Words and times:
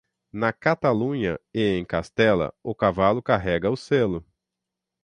Na 0.33 0.51
Catalunha 0.51 1.39
e 1.53 1.61
em 1.63 1.85
Castela, 1.85 2.51
o 2.63 2.73
cavalo 2.73 3.21
carrega 3.21 3.69
o 3.69 3.77
selo. 3.77 4.25